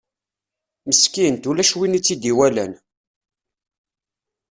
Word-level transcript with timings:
Meskint, 0.87 1.39
ulac 1.51 1.71
win 1.77 1.97
i 1.97 1.99
tt-id-iwalan. 2.01 2.73